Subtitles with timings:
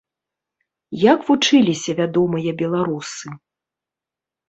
[1.01, 3.27] Як вучыліся вядомыя беларусы?